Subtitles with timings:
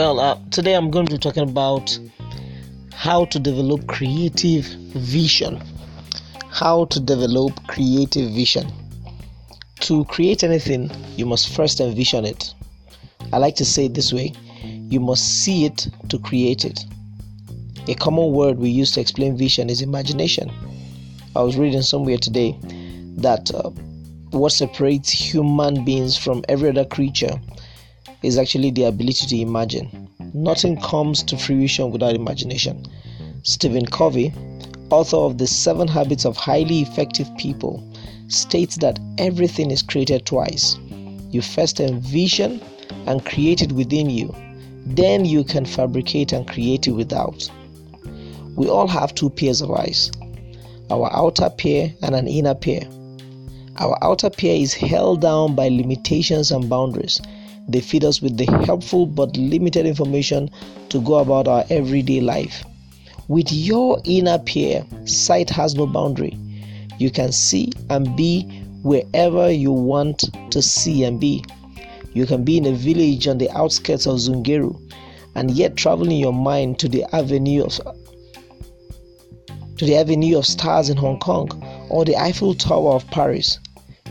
[0.00, 1.98] Well, uh, today I'm going to be talking about
[2.94, 5.60] how to develop creative vision.
[6.48, 8.72] How to develop creative vision.
[9.80, 12.54] To create anything, you must first envision it.
[13.30, 14.32] I like to say it this way
[14.62, 16.82] you must see it to create it.
[17.86, 20.50] A common word we use to explain vision is imagination.
[21.36, 22.58] I was reading somewhere today
[23.18, 23.68] that uh,
[24.30, 27.38] what separates human beings from every other creature
[28.22, 30.08] is actually the ability to imagine.
[30.34, 32.84] Nothing comes to fruition without imagination.
[33.42, 34.32] Stephen Covey,
[34.90, 37.82] author of The Seven Habits of Highly Effective People,
[38.28, 40.78] states that everything is created twice.
[41.30, 42.60] You first envision
[43.06, 44.34] and create it within you,
[44.86, 47.50] then you can fabricate and create it without.
[48.56, 50.10] We all have two pairs of eyes
[50.90, 52.82] our outer pair and an inner pair.
[53.76, 57.20] Our outer pair is held down by limitations and boundaries
[57.72, 60.50] they feed us with the helpful but limited information
[60.88, 62.64] to go about our everyday life.
[63.28, 66.36] With your inner peer, sight has no boundary.
[66.98, 68.42] You can see and be
[68.82, 71.44] wherever you want to see and be.
[72.12, 74.76] You can be in a village on the outskirts of Zungeru
[75.34, 77.80] and yet travel in your mind to the avenue of
[79.76, 81.48] to the avenue of stars in Hong Kong
[81.88, 83.58] or the Eiffel Tower of Paris.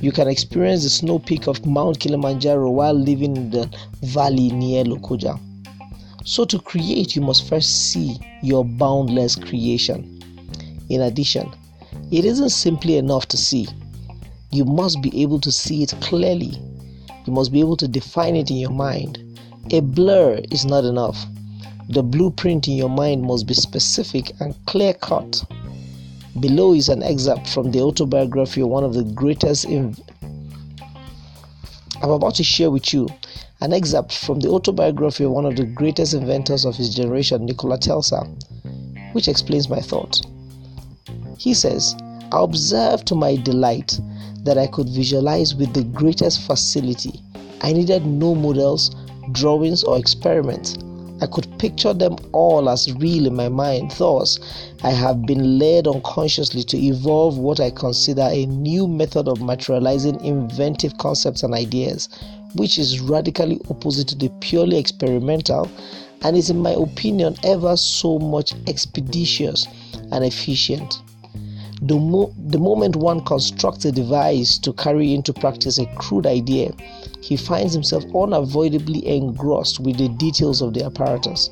[0.00, 3.68] You can experience the snow peak of Mount Kilimanjaro while living in the
[4.02, 5.38] valley near Lokoja.
[6.24, 10.20] So, to create, you must first see your boundless creation.
[10.88, 11.52] In addition,
[12.10, 13.66] it isn't simply enough to see,
[14.50, 16.52] you must be able to see it clearly.
[17.26, 19.18] You must be able to define it in your mind.
[19.72, 21.26] A blur is not enough.
[21.90, 25.44] The blueprint in your mind must be specific and clear cut.
[26.40, 29.66] Below is an excerpt from the autobiography of one of the greatest.
[29.66, 29.94] I'm
[32.02, 33.08] about to share with you
[33.60, 37.78] an excerpt from the autobiography of one of the greatest inventors of his generation, Nikola
[37.78, 38.24] Tesla,
[39.12, 40.20] which explains my thought.
[41.38, 41.96] He says,
[42.30, 43.98] I observed to my delight
[44.44, 47.20] that I could visualize with the greatest facility.
[47.62, 48.94] I needed no models,
[49.32, 50.78] drawings, or experiments.
[51.20, 53.92] I could picture them all as real in my mind.
[53.92, 54.38] Thus,
[54.82, 60.24] I have been led unconsciously to evolve what I consider a new method of materializing
[60.24, 62.08] inventive concepts and ideas,
[62.54, 65.68] which is radically opposite to the purely experimental
[66.22, 69.66] and is, in my opinion, ever so much expeditious
[70.12, 71.02] and efficient.
[71.82, 76.72] The, mo- the moment one constructs a device to carry into practice a crude idea,
[77.20, 81.50] he finds himself unavoidably engrossed with the details of the apparatus.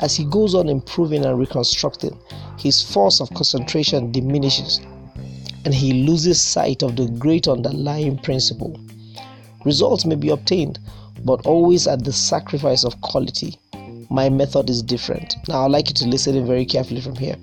[0.00, 2.16] As he goes on improving and reconstructing,
[2.56, 4.80] his force of concentration diminishes
[5.64, 8.78] and he loses sight of the great underlying principle.
[9.64, 10.78] Results may be obtained,
[11.24, 13.58] but always at the sacrifice of quality.
[14.08, 15.36] My method is different.
[15.48, 17.36] Now, I'd like you to listen in very carefully from here.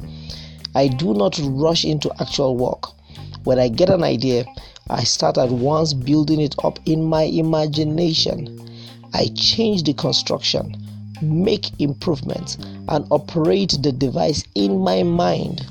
[0.75, 2.91] I do not rush into actual work.
[3.45, 4.45] When I get an idea,
[4.89, 8.61] I start at once building it up in my imagination.
[9.13, 10.75] I change the construction,
[11.21, 12.57] make improvements,
[12.89, 15.65] and operate the device in my mind.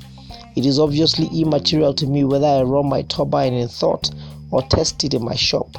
[0.56, 4.10] It is obviously immaterial to me whether I run my turbine in thought
[4.50, 5.76] or test it in my shop.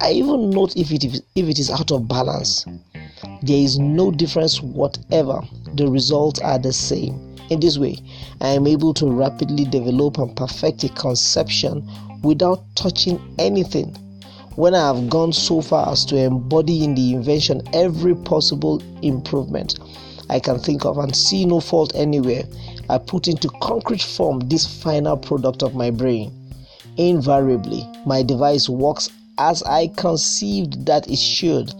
[0.00, 2.66] I even note if it is, if it is out of balance.
[3.42, 5.40] There is no difference whatever,
[5.74, 7.27] the results are the same.
[7.50, 7.96] In this way,
[8.40, 11.88] I am able to rapidly develop and perfect a conception
[12.22, 13.96] without touching anything.
[14.56, 19.78] When I have gone so far as to embody in the invention every possible improvement
[20.30, 22.44] I can think of and see no fault anywhere,
[22.90, 26.32] I put into concrete form this final product of my brain.
[26.98, 29.08] Invariably, my device works
[29.38, 31.72] as I conceived that it should,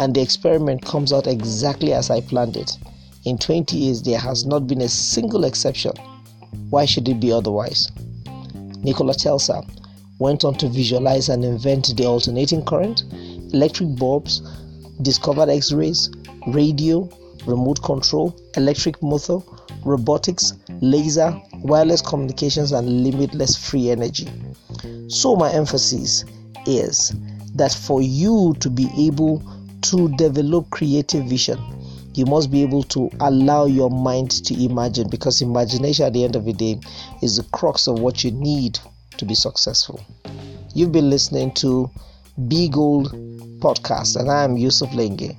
[0.00, 2.76] and the experiment comes out exactly as I planned it.
[3.24, 5.92] In 20 years, there has not been a single exception.
[6.70, 7.88] Why should it be otherwise?
[8.82, 9.64] Nikola Tesla
[10.18, 13.04] went on to visualize and invent the alternating current,
[13.54, 14.42] electric bulbs,
[15.02, 16.10] discovered X rays,
[16.48, 17.08] radio,
[17.46, 19.38] remote control, electric motor,
[19.84, 24.28] robotics, laser, wireless communications, and limitless free energy.
[25.06, 26.24] So, my emphasis
[26.66, 27.14] is
[27.54, 29.42] that for you to be able
[29.82, 31.58] to develop creative vision,
[32.14, 36.36] you must be able to allow your mind to imagine because imagination at the end
[36.36, 36.78] of the day
[37.22, 38.78] is the crux of what you need
[39.16, 40.00] to be successful.
[40.74, 41.90] You've been listening to
[42.48, 43.12] Be Gold
[43.60, 45.36] podcast, and I am Yusuf Lenge.